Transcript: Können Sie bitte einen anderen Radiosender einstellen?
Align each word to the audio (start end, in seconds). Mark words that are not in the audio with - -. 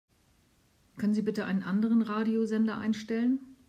Können 0.97 1.13
Sie 1.13 1.21
bitte 1.21 1.45
einen 1.45 1.61
anderen 1.61 2.01
Radiosender 2.01 2.79
einstellen? 2.79 3.39